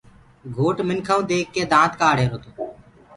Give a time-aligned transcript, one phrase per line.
[0.55, 2.49] گھوٽ منکآئو ديک ڪي دآنت ڪآڙهيرو تو